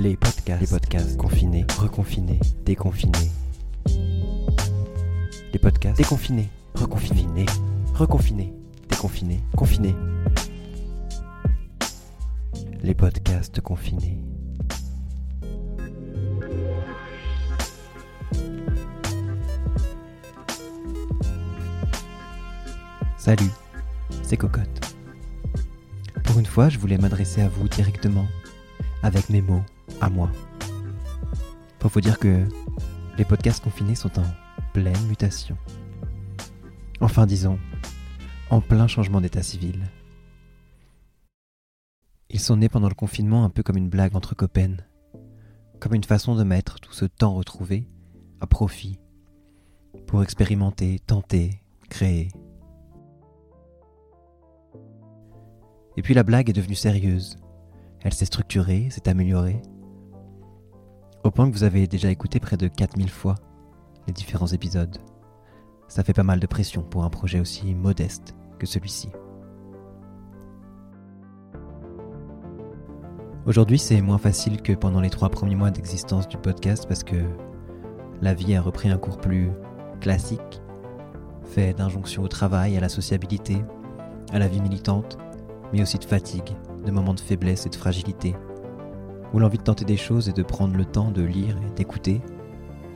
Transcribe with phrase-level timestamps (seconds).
[0.00, 0.62] Les podcasts.
[0.62, 1.16] Les podcasts.
[1.18, 1.66] Confinés.
[1.78, 2.40] Reconfinés.
[2.64, 3.30] Déconfinés.
[5.52, 5.98] Les podcasts.
[5.98, 6.48] Déconfinés.
[6.74, 7.44] Reconfinés.
[7.92, 8.50] Reconfinés.
[8.88, 9.40] Déconfinés.
[9.54, 9.94] Confinés.
[12.82, 14.16] Les podcasts confinés.
[23.18, 23.50] Salut,
[24.22, 24.94] c'est Cocotte.
[26.24, 28.26] Pour une fois, je voulais m'adresser à vous directement,
[29.02, 29.62] avec mes mots,
[30.00, 30.30] à moi.
[31.78, 32.46] Pour vous dire que
[33.18, 34.24] les podcasts confinés sont en
[34.72, 35.56] pleine mutation.
[37.00, 37.58] Enfin, disons,
[38.50, 39.90] en plein changement d'état civil.
[42.28, 44.76] Ils sont nés pendant le confinement un peu comme une blague entre copains,
[45.80, 47.88] comme une façon de mettre tout ce temps retrouvé
[48.40, 49.00] à profit,
[50.06, 52.28] pour expérimenter, tenter, créer.
[55.96, 57.36] Et puis la blague est devenue sérieuse.
[58.00, 59.60] Elle s'est structurée, s'est améliorée,
[61.22, 63.34] au point que vous avez déjà écouté près de 4000 fois
[64.06, 64.98] les différents épisodes.
[65.88, 69.10] Ça fait pas mal de pression pour un projet aussi modeste que celui-ci.
[73.46, 77.16] Aujourd'hui, c'est moins facile que pendant les trois premiers mois d'existence du podcast parce que
[78.20, 79.50] la vie a repris un cours plus
[80.00, 80.62] classique,
[81.44, 83.56] fait d'injonctions au travail, à la sociabilité,
[84.32, 85.18] à la vie militante,
[85.72, 86.54] mais aussi de fatigue,
[86.84, 88.36] de moments de faiblesse et de fragilité,
[89.32, 92.20] où l'envie de tenter des choses et de prendre le temps de lire et d'écouter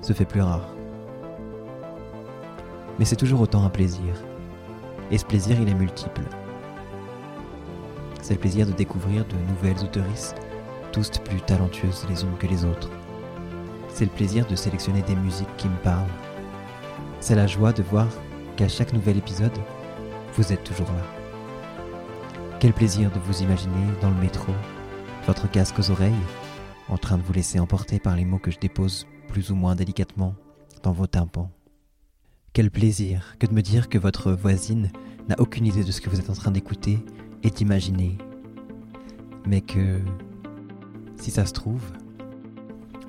[0.02, 0.74] se fait plus rare.
[2.98, 4.14] Mais c'est toujours autant un plaisir.
[5.10, 6.22] Et ce plaisir, il est multiple.
[8.22, 10.40] C'est le plaisir de découvrir de nouvelles autoristes,
[10.92, 12.90] tous plus talentueuses les unes que les autres.
[13.88, 16.08] C'est le plaisir de sélectionner des musiques qui me parlent.
[17.20, 18.06] C'est la joie de voir
[18.56, 19.56] qu'à chaque nouvel épisode,
[20.36, 21.02] vous êtes toujours là.
[22.60, 24.52] Quel plaisir de vous imaginer dans le métro,
[25.26, 26.12] votre casque aux oreilles,
[26.88, 29.74] en train de vous laisser emporter par les mots que je dépose plus ou moins
[29.74, 30.34] délicatement
[30.82, 31.50] dans vos tympans.
[32.52, 34.90] Quel plaisir que de me dire que votre voisine
[35.28, 36.98] n'a aucune idée de ce que vous êtes en train d'écouter
[37.42, 38.18] et d'imaginer.
[39.46, 40.00] Mais que,
[41.16, 41.82] si ça se trouve,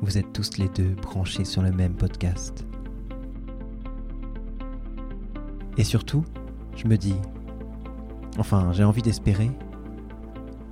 [0.01, 2.65] vous êtes tous les deux branchés sur le même podcast.
[5.77, 6.23] Et surtout,
[6.77, 7.15] je me dis,
[8.37, 9.51] enfin j'ai envie d'espérer,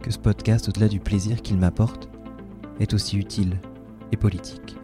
[0.03, 2.09] que ce podcast, au-delà du plaisir qu'il m'apporte,
[2.81, 3.57] est aussi utile
[4.11, 4.75] et politique.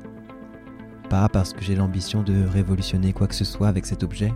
[1.10, 4.34] Pas parce que j'ai l'ambition de révolutionner quoi que ce soit avec cet objet,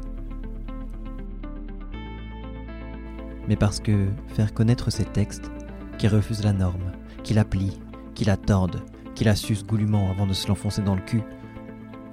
[3.48, 5.50] mais parce que faire connaître ces textes
[5.98, 6.92] qui refusent la norme,
[7.24, 7.80] qui la plient,
[8.14, 8.84] qui la tordent,
[9.16, 11.24] qui la sucent goulûment avant de se l'enfoncer dans le cul,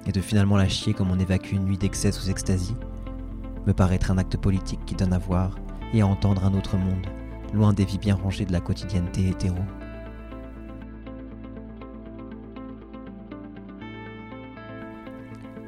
[0.07, 2.75] et de finalement la chier comme on évacue une nuit d'excès sous extasie,
[3.67, 5.57] me paraît être un acte politique qui donne à voir
[5.93, 7.05] et à entendre un autre monde,
[7.53, 9.57] loin des vies bien rangées de la quotidienneté hétéro.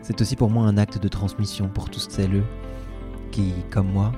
[0.01, 2.44] C'est aussi pour moi un acte de transmission pour tous celles
[3.31, 4.11] qui, comme moi,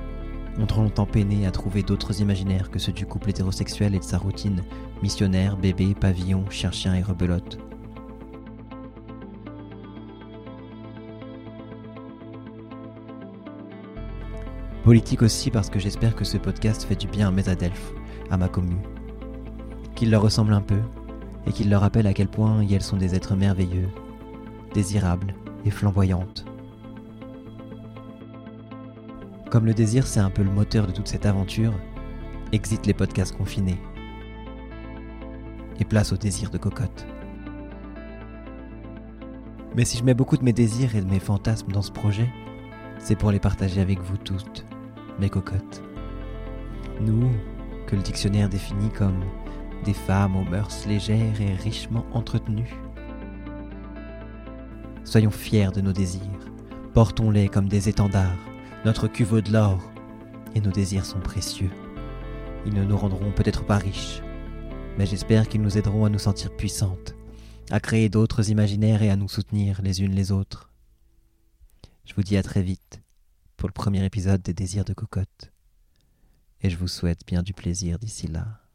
[0.58, 4.04] ont trop longtemps peiné à trouver d'autres imaginaires que ceux du couple hétérosexuel et de
[4.04, 4.62] sa routine
[5.02, 7.58] missionnaire, bébé, pavillon, chien-chien et rebelote.
[14.86, 17.92] Politique aussi parce que j'espère que ce podcast fait du bien à mes adelphes,
[18.30, 18.78] à ma commune.
[19.96, 20.78] Qu'il leur ressemble un peu
[21.44, 23.88] et qu'il leur rappelle à quel point elles sont des êtres merveilleux,
[24.74, 26.44] désirables et flamboyantes.
[29.50, 31.72] Comme le désir, c'est un peu le moteur de toute cette aventure,
[32.52, 33.80] exit les podcasts confinés.
[35.80, 37.04] Et place au désir de cocotte.
[39.74, 42.30] Mais si je mets beaucoup de mes désirs et de mes fantasmes dans ce projet,
[43.00, 44.64] c'est pour les partager avec vous toutes
[45.18, 45.82] mes cocottes.
[47.00, 47.30] Nous,
[47.86, 49.24] que le dictionnaire définit comme
[49.84, 52.74] des femmes aux mœurs légères et richement entretenues.
[55.04, 56.20] Soyons fiers de nos désirs,
[56.92, 58.38] portons-les comme des étendards,
[58.84, 59.80] notre cul vaut de l'or,
[60.54, 61.70] et nos désirs sont précieux.
[62.64, 64.22] Ils ne nous rendront peut-être pas riches,
[64.98, 67.14] mais j'espère qu'ils nous aideront à nous sentir puissantes,
[67.70, 70.70] à créer d'autres imaginaires et à nous soutenir les unes les autres.
[72.04, 73.05] Je vous dis à très vite
[73.66, 75.52] le premier épisode des Désirs de Cocotte.
[76.62, 78.65] Et je vous souhaite bien du plaisir d'ici là.